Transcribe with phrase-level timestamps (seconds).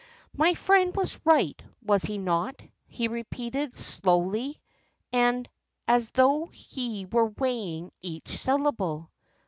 [0.35, 4.59] "My friend was right, was he not?" he repeated, slowly,
[5.13, 5.47] and
[5.87, 9.11] as though he were weighing each syllable.